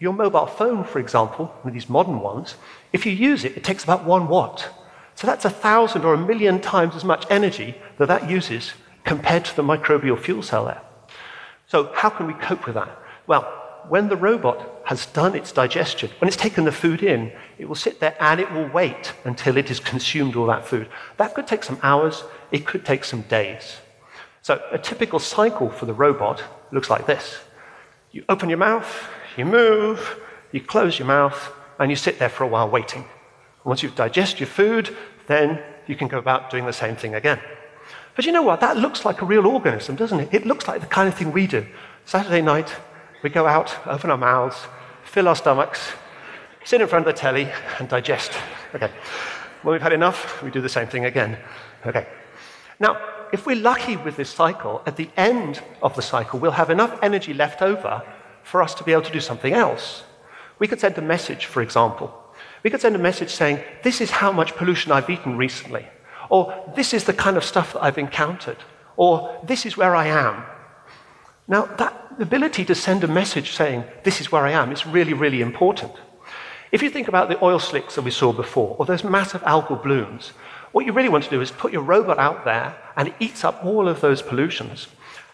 Your 0.00 0.12
mobile 0.12 0.46
phone, 0.46 0.82
for 0.82 0.98
example, 0.98 1.46
one 1.62 1.68
of 1.68 1.74
these 1.74 1.88
modern 1.88 2.20
ones, 2.20 2.56
if 2.92 3.06
you 3.06 3.12
use 3.12 3.44
it, 3.44 3.56
it 3.56 3.62
takes 3.62 3.84
about 3.84 4.04
one 4.04 4.26
watt. 4.26 4.68
So 5.14 5.26
that's 5.26 5.44
a 5.44 5.50
thousand 5.50 6.04
or 6.04 6.14
a 6.14 6.18
million 6.18 6.60
times 6.60 6.96
as 6.96 7.04
much 7.04 7.24
energy 7.30 7.76
that 7.98 8.08
that 8.08 8.28
uses 8.28 8.72
compared 9.04 9.44
to 9.44 9.54
the 9.54 9.62
microbial 9.62 10.18
fuel 10.18 10.42
cell 10.42 10.64
there. 10.64 10.80
So, 11.68 11.92
how 11.94 12.10
can 12.10 12.26
we 12.26 12.34
cope 12.34 12.66
with 12.66 12.74
that? 12.74 12.90
Well, 13.28 13.42
when 13.88 14.08
the 14.08 14.16
robot 14.16 14.82
has 14.86 15.06
done 15.06 15.36
its 15.36 15.52
digestion, 15.52 16.10
when 16.18 16.26
it's 16.26 16.36
taken 16.36 16.64
the 16.64 16.72
food 16.72 17.02
in, 17.02 17.30
it 17.58 17.68
will 17.68 17.76
sit 17.76 18.00
there 18.00 18.16
and 18.18 18.40
it 18.40 18.50
will 18.52 18.68
wait 18.68 19.12
until 19.24 19.56
it 19.56 19.68
has 19.68 19.78
consumed 19.78 20.34
all 20.34 20.46
that 20.46 20.66
food. 20.66 20.88
That 21.18 21.34
could 21.34 21.46
take 21.46 21.62
some 21.62 21.78
hours, 21.82 22.24
it 22.50 22.66
could 22.66 22.84
take 22.84 23.04
some 23.04 23.22
days. 23.22 23.76
So, 24.42 24.60
a 24.72 24.78
typical 24.78 25.20
cycle 25.20 25.70
for 25.70 25.86
the 25.86 25.94
robot 25.94 26.42
looks 26.72 26.90
like 26.90 27.06
this 27.06 27.38
you 28.12 28.24
open 28.28 28.48
your 28.48 28.58
mouth, 28.58 29.08
you 29.36 29.44
move, 29.44 30.18
you 30.52 30.60
close 30.60 30.98
your 30.98 31.06
mouth, 31.06 31.52
and 31.78 31.90
you 31.90 31.96
sit 31.96 32.18
there 32.18 32.28
for 32.28 32.44
a 32.44 32.48
while 32.48 32.68
waiting. 32.68 33.04
Once 33.64 33.82
you've 33.82 33.94
digested 33.94 34.40
your 34.40 34.46
food, 34.46 34.96
then 35.26 35.62
you 35.86 35.94
can 35.94 36.08
go 36.08 36.18
about 36.18 36.50
doing 36.50 36.66
the 36.66 36.72
same 36.72 36.96
thing 36.96 37.14
again. 37.14 37.40
But 38.16 38.26
you 38.26 38.32
know 38.32 38.42
what? 38.42 38.60
That 38.60 38.76
looks 38.76 39.04
like 39.04 39.22
a 39.22 39.24
real 39.24 39.46
organism, 39.46 39.96
doesn't 39.96 40.20
it? 40.20 40.34
It 40.34 40.46
looks 40.46 40.66
like 40.66 40.80
the 40.80 40.86
kind 40.86 41.08
of 41.08 41.14
thing 41.14 41.32
we 41.32 41.46
do. 41.46 41.66
Saturday 42.04 42.42
night, 42.42 42.74
we 43.22 43.30
go 43.30 43.46
out, 43.46 43.76
open 43.86 44.10
our 44.10 44.18
mouths, 44.18 44.56
fill 45.04 45.28
our 45.28 45.36
stomachs, 45.36 45.92
sit 46.64 46.80
in 46.80 46.88
front 46.88 47.06
of 47.06 47.14
the 47.14 47.18
telly, 47.18 47.48
and 47.78 47.88
digest. 47.88 48.32
Okay. 48.74 48.90
When 49.62 49.72
we've 49.72 49.82
had 49.82 49.92
enough, 49.92 50.42
we 50.42 50.50
do 50.50 50.60
the 50.60 50.68
same 50.68 50.88
thing 50.88 51.04
again. 51.04 51.38
Okay. 51.86 52.06
Now, 52.78 52.98
if 53.32 53.46
we're 53.46 53.56
lucky 53.56 53.96
with 53.96 54.16
this 54.16 54.30
cycle, 54.30 54.82
at 54.86 54.96
the 54.96 55.10
end 55.16 55.62
of 55.82 55.94
the 55.94 56.02
cycle, 56.02 56.38
we'll 56.38 56.50
have 56.52 56.70
enough 56.70 56.98
energy 57.02 57.34
left 57.34 57.62
over 57.62 58.02
for 58.42 58.62
us 58.62 58.74
to 58.74 58.84
be 58.84 58.92
able 58.92 59.02
to 59.02 59.12
do 59.12 59.20
something 59.20 59.52
else. 59.52 60.04
We 60.58 60.68
could 60.68 60.80
send 60.80 60.98
a 60.98 61.02
message, 61.02 61.46
for 61.46 61.62
example. 61.62 62.12
We 62.62 62.70
could 62.70 62.80
send 62.80 62.94
a 62.94 62.98
message 62.98 63.30
saying, 63.30 63.62
This 63.82 64.00
is 64.00 64.10
how 64.10 64.32
much 64.32 64.56
pollution 64.56 64.92
I've 64.92 65.10
eaten 65.10 65.36
recently. 65.36 65.86
Or, 66.28 66.72
This 66.76 66.92
is 66.92 67.04
the 67.04 67.12
kind 67.12 67.36
of 67.36 67.44
stuff 67.44 67.72
that 67.72 67.82
I've 67.82 67.98
encountered. 67.98 68.58
Or, 68.96 69.40
This 69.44 69.64
is 69.66 69.76
where 69.76 69.94
I 69.94 70.06
am. 70.06 70.44
Now, 71.48 71.64
that 71.76 72.14
ability 72.18 72.64
to 72.66 72.74
send 72.74 73.02
a 73.02 73.08
message 73.08 73.52
saying, 73.52 73.84
This 74.04 74.20
is 74.20 74.30
where 74.30 74.46
I 74.46 74.52
am, 74.52 74.72
is 74.72 74.86
really, 74.86 75.14
really 75.14 75.40
important. 75.40 75.92
If 76.72 76.82
you 76.82 76.90
think 76.90 77.08
about 77.08 77.28
the 77.28 77.42
oil 77.44 77.58
slicks 77.58 77.96
that 77.96 78.02
we 78.02 78.12
saw 78.12 78.32
before, 78.32 78.76
or 78.78 78.86
those 78.86 79.02
massive 79.02 79.42
algal 79.42 79.82
blooms, 79.82 80.32
what 80.72 80.86
you 80.86 80.92
really 80.92 81.08
want 81.08 81.24
to 81.24 81.30
do 81.30 81.40
is 81.40 81.50
put 81.50 81.72
your 81.72 81.82
robot 81.82 82.18
out 82.18 82.44
there 82.44 82.76
and 82.96 83.08
it 83.08 83.14
eats 83.18 83.44
up 83.44 83.64
all 83.64 83.88
of 83.88 84.00
those 84.00 84.22
pollutions. 84.22 84.86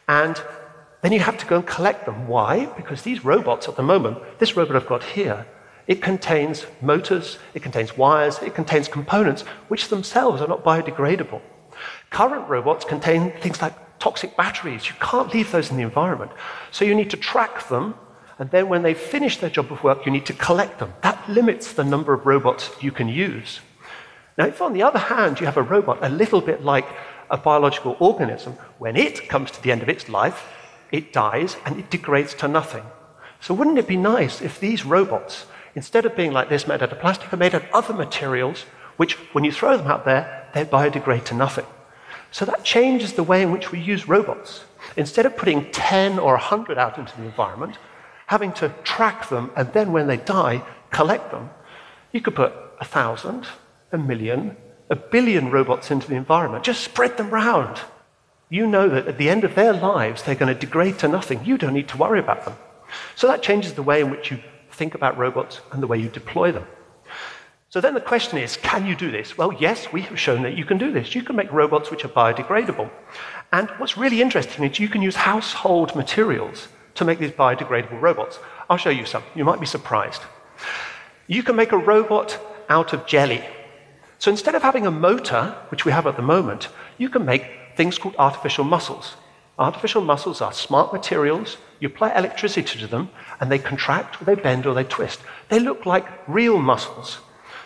And 0.08 0.40
then 1.02 1.12
you 1.12 1.20
have 1.20 1.38
to 1.38 1.46
go 1.46 1.56
and 1.56 1.66
collect 1.66 2.06
them. 2.06 2.26
Why? 2.26 2.66
Because 2.66 3.02
these 3.02 3.24
robots 3.24 3.68
at 3.68 3.76
the 3.76 3.82
moment, 3.82 4.18
this 4.38 4.56
robot 4.56 4.76
I've 4.76 4.86
got 4.86 5.02
here, 5.02 5.46
it 5.86 6.02
contains 6.02 6.66
motors, 6.80 7.38
it 7.54 7.62
contains 7.62 7.96
wires, 7.96 8.38
it 8.42 8.54
contains 8.54 8.88
components 8.88 9.42
which 9.68 9.88
themselves 9.88 10.42
are 10.42 10.48
not 10.48 10.64
biodegradable. 10.64 11.40
Current 12.10 12.48
robots 12.48 12.84
contain 12.84 13.32
things 13.40 13.62
like 13.62 13.74
toxic 13.98 14.36
batteries. 14.36 14.88
You 14.88 14.94
can't 15.00 15.32
leave 15.32 15.52
those 15.52 15.70
in 15.70 15.76
the 15.76 15.82
environment. 15.82 16.32
So 16.70 16.84
you 16.84 16.94
need 16.94 17.10
to 17.10 17.16
track 17.16 17.68
them, 17.68 17.94
and 18.38 18.50
then 18.50 18.68
when 18.68 18.82
they 18.82 18.94
finish 18.94 19.38
their 19.38 19.50
job 19.50 19.70
of 19.70 19.82
work, 19.84 20.06
you 20.06 20.12
need 20.12 20.26
to 20.26 20.32
collect 20.32 20.78
them. 20.78 20.92
That 21.02 21.28
limits 21.28 21.72
the 21.72 21.84
number 21.84 22.12
of 22.12 22.26
robots 22.26 22.70
you 22.80 22.90
can 22.90 23.08
use. 23.08 23.60
Now, 24.38 24.46
if 24.46 24.60
on 24.60 24.72
the 24.72 24.82
other 24.82 24.98
hand 24.98 25.40
you 25.40 25.46
have 25.46 25.56
a 25.56 25.62
robot 25.62 25.98
a 26.02 26.08
little 26.08 26.40
bit 26.40 26.62
like 26.62 26.86
a 27.30 27.36
biological 27.36 27.96
organism, 27.98 28.54
when 28.78 28.96
it 28.96 29.28
comes 29.28 29.50
to 29.50 29.62
the 29.62 29.72
end 29.72 29.82
of 29.82 29.88
its 29.88 30.08
life, 30.08 30.44
it 30.92 31.12
dies 31.12 31.56
and 31.64 31.78
it 31.78 31.90
degrades 31.90 32.34
to 32.34 32.48
nothing. 32.48 32.84
So, 33.40 33.54
wouldn't 33.54 33.78
it 33.78 33.86
be 33.86 33.96
nice 33.96 34.40
if 34.40 34.60
these 34.60 34.84
robots 34.84 35.46
instead 35.76 36.06
of 36.06 36.16
being 36.16 36.32
like 36.32 36.48
this, 36.48 36.66
made 36.66 36.82
out 36.82 36.90
of 36.90 36.98
plastic, 36.98 37.32
are 37.32 37.36
made 37.36 37.54
out 37.54 37.62
of 37.62 37.70
other 37.72 37.94
materials, 37.94 38.62
which, 38.96 39.14
when 39.34 39.44
you 39.44 39.52
throw 39.52 39.76
them 39.76 39.86
out 39.86 40.04
there, 40.04 40.48
they 40.54 40.64
biodegrade 40.64 41.24
to 41.24 41.34
nothing. 41.34 41.66
So 42.32 42.44
that 42.46 42.64
changes 42.64 43.12
the 43.12 43.22
way 43.22 43.42
in 43.42 43.52
which 43.52 43.70
we 43.70 43.78
use 43.78 44.08
robots. 44.08 44.64
Instead 44.96 45.26
of 45.26 45.36
putting 45.36 45.70
10 45.70 46.18
or 46.18 46.32
100 46.32 46.78
out 46.78 46.98
into 46.98 47.14
the 47.16 47.24
environment, 47.24 47.78
having 48.26 48.52
to 48.52 48.70
track 48.82 49.28
them 49.28 49.50
and 49.54 49.72
then 49.74 49.92
when 49.92 50.06
they 50.06 50.16
die, 50.16 50.62
collect 50.90 51.30
them, 51.30 51.50
you 52.10 52.20
could 52.20 52.34
put 52.34 52.54
a 52.80 52.84
thousand, 52.84 53.46
a 53.92 53.98
million, 53.98 54.56
a 54.90 54.96
billion 54.96 55.50
robots 55.50 55.90
into 55.90 56.08
the 56.08 56.14
environment. 56.14 56.64
Just 56.64 56.84
spread 56.84 57.16
them 57.16 57.30
round. 57.30 57.80
You 58.48 58.66
know 58.66 58.88
that 58.88 59.08
at 59.08 59.18
the 59.18 59.28
end 59.28 59.44
of 59.44 59.54
their 59.54 59.72
lives, 59.72 60.22
they're 60.22 60.34
going 60.34 60.52
to 60.52 60.58
degrade 60.58 60.98
to 61.00 61.08
nothing. 61.08 61.44
You 61.44 61.58
don't 61.58 61.74
need 61.74 61.88
to 61.88 61.96
worry 61.96 62.20
about 62.20 62.44
them. 62.44 62.54
So 63.16 63.26
that 63.26 63.42
changes 63.42 63.74
the 63.74 63.82
way 63.82 64.00
in 64.00 64.10
which 64.10 64.30
you 64.30 64.38
think 64.70 64.94
about 64.94 65.18
robots 65.18 65.60
and 65.72 65.82
the 65.82 65.86
way 65.86 65.98
you 65.98 66.08
deploy 66.08 66.52
them. 66.52 66.66
So 67.68 67.80
then 67.80 67.94
the 67.94 68.00
question 68.00 68.38
is 68.38 68.56
can 68.56 68.86
you 68.86 68.94
do 68.94 69.10
this? 69.10 69.36
Well, 69.36 69.52
yes, 69.52 69.92
we 69.92 70.02
have 70.02 70.18
shown 70.18 70.42
that 70.42 70.56
you 70.56 70.64
can 70.64 70.78
do 70.78 70.92
this. 70.92 71.14
You 71.14 71.22
can 71.22 71.36
make 71.36 71.50
robots 71.52 71.90
which 71.90 72.04
are 72.04 72.08
biodegradable. 72.08 72.90
And 73.52 73.68
what's 73.78 73.96
really 73.96 74.22
interesting 74.22 74.64
is 74.64 74.78
you 74.78 74.88
can 74.88 75.02
use 75.02 75.16
household 75.16 75.94
materials 75.96 76.68
to 76.94 77.04
make 77.04 77.18
these 77.18 77.32
biodegradable 77.32 78.00
robots. 78.00 78.38
I'll 78.70 78.76
show 78.76 78.90
you 78.90 79.04
some. 79.04 79.24
You 79.34 79.44
might 79.44 79.60
be 79.60 79.66
surprised. 79.66 80.22
You 81.26 81.42
can 81.42 81.56
make 81.56 81.72
a 81.72 81.78
robot 81.78 82.38
out 82.68 82.92
of 82.92 83.06
jelly. 83.06 83.44
So 84.18 84.30
instead 84.30 84.54
of 84.54 84.62
having 84.62 84.86
a 84.86 84.90
motor, 84.90 85.54
which 85.68 85.84
we 85.84 85.92
have 85.92 86.06
at 86.06 86.16
the 86.16 86.22
moment, 86.22 86.68
you 86.98 87.08
can 87.08 87.24
make 87.24 87.44
things 87.76 87.98
called 87.98 88.16
artificial 88.18 88.64
muscles. 88.64 89.16
Artificial 89.58 90.02
muscles 90.02 90.40
are 90.40 90.52
smart 90.52 90.92
materials. 90.92 91.56
You 91.80 91.88
apply 91.88 92.16
electricity 92.16 92.78
to 92.80 92.86
them, 92.86 93.10
and 93.40 93.50
they 93.50 93.58
contract, 93.58 94.20
or 94.20 94.24
they 94.24 94.34
bend, 94.34 94.66
or 94.66 94.74
they 94.74 94.84
twist. 94.84 95.20
They 95.48 95.58
look 95.58 95.86
like 95.86 96.06
real 96.28 96.58
muscles. 96.58 97.18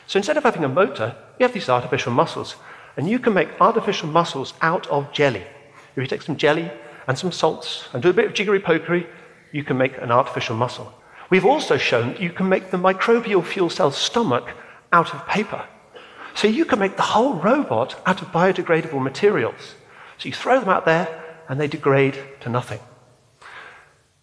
So 0.06 0.16
instead 0.16 0.36
of 0.36 0.44
having 0.44 0.64
a 0.64 0.68
motor, 0.68 1.16
you 1.38 1.44
have 1.44 1.54
these 1.54 1.68
artificial 1.68 2.12
muscles. 2.12 2.56
And 2.96 3.08
you 3.08 3.18
can 3.18 3.32
make 3.32 3.60
artificial 3.60 4.08
muscles 4.08 4.54
out 4.60 4.86
of 4.88 5.12
jelly. 5.12 5.44
If 5.92 5.96
you 5.96 6.06
take 6.06 6.22
some 6.22 6.36
jelly 6.36 6.70
and 7.06 7.16
some 7.16 7.32
salts 7.32 7.88
and 7.92 8.02
do 8.02 8.10
a 8.10 8.12
bit 8.12 8.26
of 8.26 8.34
jiggery 8.34 8.60
pokery, 8.60 9.06
you 9.52 9.64
can 9.64 9.78
make 9.78 9.96
an 9.98 10.10
artificial 10.10 10.56
muscle. 10.56 10.92
We've 11.30 11.46
also 11.46 11.76
shown 11.76 12.08
that 12.08 12.20
you 12.20 12.30
can 12.30 12.48
make 12.48 12.70
the 12.70 12.76
microbial 12.76 13.44
fuel 13.44 13.70
cell 13.70 13.92
stomach 13.92 14.50
out 14.92 15.14
of 15.14 15.26
paper. 15.28 15.64
So 16.34 16.48
you 16.48 16.64
can 16.64 16.78
make 16.78 16.96
the 16.96 17.02
whole 17.02 17.34
robot 17.34 18.00
out 18.06 18.22
of 18.22 18.28
biodegradable 18.28 19.02
materials. 19.02 19.74
So 20.18 20.28
you 20.28 20.34
throw 20.34 20.60
them 20.60 20.68
out 20.68 20.84
there, 20.84 21.08
and 21.48 21.60
they 21.60 21.66
degrade 21.66 22.16
to 22.40 22.48
nothing. 22.48 22.80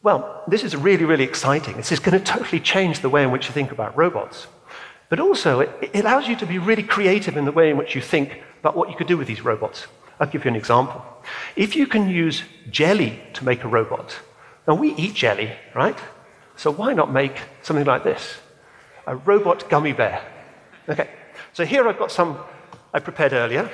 Well, 0.02 0.44
this 0.48 0.64
is 0.64 0.76
really, 0.76 1.04
really 1.04 1.26
exciting. 1.26 1.76
This 1.76 1.92
is 1.92 2.00
going 2.00 2.18
to 2.18 2.24
totally 2.24 2.62
change 2.62 3.02
the 3.02 3.10
way 3.10 3.24
in 3.24 3.32
which 3.32 3.48
you 3.48 3.54
think 3.54 3.72
about 3.72 3.98
robots. 3.98 4.48
But 5.10 5.20
also, 5.20 5.60
it, 5.60 5.90
allows 5.94 6.28
you 6.28 6.36
to 6.38 6.46
be 6.46 6.58
really 6.58 6.84
creative 6.84 7.36
in 7.36 7.46
the 7.46 7.52
way 7.52 7.70
in 7.70 7.78
which 7.78 7.96
you 7.96 8.02
think 8.02 8.42
about 8.60 8.78
what 8.78 8.90
you 8.90 8.96
could 8.96 9.08
do 9.08 9.18
with 9.18 9.28
these 9.28 9.44
robots. 9.44 9.88
I'll 10.20 10.28
give 10.28 10.46
you 10.46 10.50
an 10.50 10.56
example. 10.56 11.04
If 11.56 11.76
you 11.76 11.88
can 11.88 12.10
use 12.10 12.44
jelly 12.70 13.22
to 13.34 13.44
make 13.44 13.64
a 13.64 13.68
robot, 13.68 14.18
now 14.68 14.76
we 14.76 14.94
eat 14.96 15.14
jelly, 15.14 15.52
right? 15.76 15.98
So 16.56 16.72
why 16.72 16.94
not 16.94 17.12
make 17.12 17.42
something 17.62 17.86
like 17.86 18.04
this? 18.04 18.38
A 19.06 19.16
robot 19.16 19.70
gummy 19.70 19.94
bear. 19.94 20.22
Okay, 20.90 21.10
so 21.54 21.66
here 21.66 21.88
I've 21.88 22.00
got 22.00 22.12
some 22.12 22.40
I 22.94 23.00
prepared 23.00 23.34
earlier. 23.34 23.70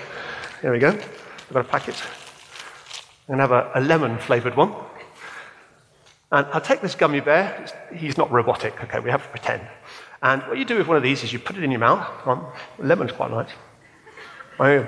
There 0.61 0.71
we 0.71 0.79
go. 0.79 0.89
I've 0.89 1.53
got 1.53 1.65
a 1.65 1.69
packet. 1.69 2.01
I'm 3.29 3.37
going 3.37 3.47
to 3.47 3.55
have 3.55 3.75
a, 3.75 3.79
a 3.79 3.81
lemon 3.81 4.17
flavored 4.17 4.55
one. 4.55 4.73
And 6.31 6.47
I'll 6.47 6.61
take 6.61 6.81
this 6.81 6.95
gummy 6.95 7.19
bear. 7.19 7.65
He's 7.95 8.17
not 8.17 8.31
robotic, 8.31 8.83
okay, 8.83 8.99
we 8.99 9.11
have 9.11 9.23
to 9.23 9.29
pretend. 9.29 9.61
And 10.23 10.41
what 10.43 10.57
you 10.57 10.65
do 10.65 10.77
with 10.77 10.87
one 10.87 10.97
of 10.97 11.03
these 11.03 11.23
is 11.23 11.31
you 11.31 11.37
put 11.37 11.57
it 11.57 11.63
in 11.63 11.69
your 11.69 11.79
mouth. 11.79 12.09
Um, 12.27 12.47
lemon's 12.79 13.11
quite 13.11 13.29
nice. 13.29 13.51
I 14.59 14.87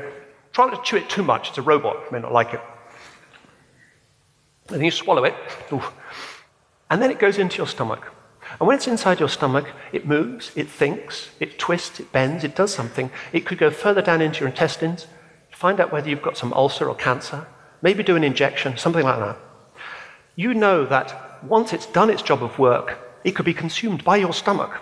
try 0.51 0.65
not 0.65 0.84
to 0.84 0.89
chew 0.89 0.98
it 0.98 1.10
too 1.10 1.24
much. 1.24 1.50
It's 1.50 1.58
a 1.60 1.62
robot, 1.62 1.98
you 2.05 2.12
may 2.12 2.20
not 2.20 2.34
like 2.34 2.53
it. 2.53 2.62
And 4.70 4.77
then 4.77 4.86
you 4.86 4.91
swallow 4.91 5.24
it. 5.24 5.36
And 6.89 7.01
then 7.01 7.12
it 7.12 7.20
goes 7.20 7.38
into 7.38 7.58
your 7.58 7.67
stomach. 7.67 8.12
And 8.59 8.67
when 8.67 8.77
it's 8.77 8.88
inside 8.88 9.19
your 9.19 9.29
stomach, 9.29 9.69
it 9.91 10.07
moves, 10.07 10.51
it 10.55 10.69
thinks, 10.69 11.29
it 11.39 11.59
twists, 11.59 12.00
it 12.00 12.12
bends, 12.12 12.43
it 12.43 12.55
does 12.55 12.74
something. 12.74 13.12
It 13.33 13.45
could 13.45 13.57
go 13.57 13.69
further 13.69 14.01
down 14.01 14.21
into 14.21 14.41
your 14.41 14.50
intestines, 14.50 15.07
find 15.51 15.79
out 15.79 15.91
whether 15.91 16.09
you've 16.09 16.21
got 16.21 16.38
some 16.38 16.53
ulcer 16.53 16.88
or 16.88 16.95
cancer, 16.95 17.47
maybe 17.81 18.03
do 18.03 18.15
an 18.15 18.24
injection, 18.24 18.77
something 18.77 19.03
like 19.03 19.19
that. 19.19 19.38
You 20.35 20.53
know 20.53 20.85
that 20.85 21.43
once 21.43 21.74
it's 21.74 21.85
done 21.85 22.09
its 22.09 22.21
job 22.21 22.43
of 22.43 22.59
work, 22.59 22.97
it 23.24 23.35
could 23.35 23.45
be 23.45 23.53
consumed 23.53 24.03
by 24.03 24.17
your 24.17 24.33
stomach. 24.33 24.79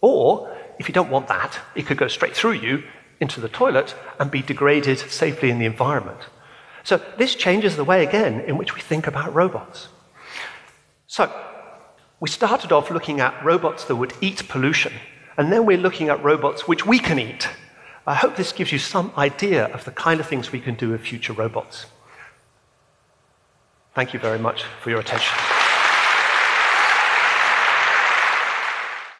Or, 0.00 0.54
if 0.78 0.88
you 0.88 0.94
don't 0.94 1.10
want 1.10 1.28
that, 1.28 1.58
it 1.74 1.86
could 1.86 1.98
go 1.98 2.08
straight 2.08 2.36
through 2.36 2.52
you 2.52 2.84
into 3.20 3.40
the 3.40 3.48
toilet 3.48 3.94
and 4.18 4.30
be 4.30 4.42
degraded 4.42 4.98
safely 4.98 5.50
in 5.50 5.58
the 5.58 5.66
environment. 5.66 6.20
So, 6.84 7.00
this 7.18 7.34
changes 7.34 7.76
the 7.76 7.84
way 7.84 8.04
again 8.04 8.40
in 8.40 8.56
which 8.56 8.74
we 8.74 8.80
think 8.80 9.06
about 9.06 9.34
robots. 9.34 9.88
So, 11.06 11.32
we 12.20 12.28
started 12.28 12.72
off 12.72 12.90
looking 12.90 13.20
at 13.20 13.44
robots 13.44 13.84
that 13.84 13.96
would 13.96 14.12
eat 14.20 14.48
pollution, 14.48 14.92
and 15.36 15.52
then 15.52 15.64
we're 15.64 15.78
looking 15.78 16.08
at 16.08 16.22
robots 16.22 16.66
which 16.66 16.84
we 16.84 16.98
can 16.98 17.18
eat. 17.18 17.48
I 18.06 18.14
hope 18.14 18.36
this 18.36 18.52
gives 18.52 18.72
you 18.72 18.78
some 18.78 19.12
idea 19.16 19.66
of 19.66 19.84
the 19.84 19.92
kind 19.92 20.18
of 20.18 20.26
things 20.26 20.50
we 20.50 20.60
can 20.60 20.74
do 20.74 20.90
with 20.90 21.02
future 21.02 21.32
robots. 21.32 21.86
Thank 23.94 24.14
you 24.14 24.20
very 24.20 24.38
much 24.38 24.64
for 24.82 24.90
your 24.90 25.00
attention. 25.00 25.57